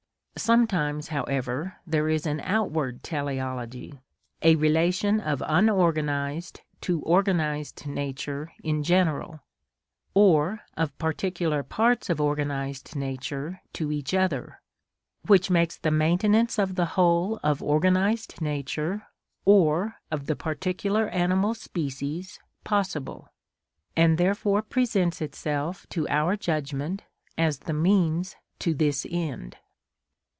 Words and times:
Sometimes, 0.37 1.09
however, 1.09 1.75
there 1.85 2.09
is 2.09 2.25
an 2.25 2.39
outward 2.39 3.03
teleology, 3.03 3.99
a 4.41 4.55
relation 4.55 5.19
of 5.19 5.43
unorganised 5.45 6.61
to 6.79 7.03
organised 7.03 7.85
nature 7.85 8.51
in 8.63 8.81
general, 8.81 9.41
or 10.15 10.61
of 10.75 10.97
particular 10.97 11.61
parts 11.61 12.09
of 12.09 12.19
organised 12.21 12.95
nature 12.95 13.61
to 13.73 13.91
each 13.91 14.15
other, 14.15 14.61
which 15.27 15.51
makes 15.51 15.77
the 15.77 15.91
maintenance 15.91 16.57
of 16.57 16.73
the 16.73 16.85
whole 16.97 17.39
of 17.43 17.61
organised 17.61 18.41
nature, 18.41 19.05
or 19.45 19.97
of 20.09 20.25
the 20.25 20.35
particular 20.35 21.07
animal 21.09 21.53
species, 21.53 22.39
possible, 22.63 23.29
and 23.95 24.17
therefore 24.17 24.63
presents 24.63 25.21
itself 25.21 25.85
to 25.89 26.07
our 26.07 26.35
judgment 26.35 27.03
as 27.37 27.59
the 27.59 27.73
means 27.73 28.35
to 28.57 28.73
this 28.73 29.05
end. 29.11 29.57